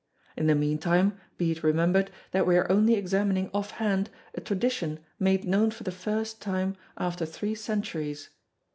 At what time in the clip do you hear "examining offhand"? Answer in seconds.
2.95-4.09